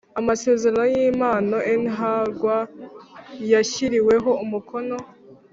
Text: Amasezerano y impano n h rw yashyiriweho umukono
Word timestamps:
Amasezerano 0.19 0.83
y 0.93 0.97
impano 1.09 1.55
n 1.81 1.83
h 1.97 1.99
rw 2.31 2.43
yashyiriweho 3.51 4.29
umukono 4.43 4.97